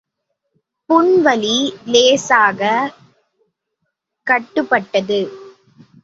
புண் 0.89 1.21
வலி 1.21 1.57
லேசாகக் 1.85 2.93
கட்டுப்பட்டது. 4.27 5.19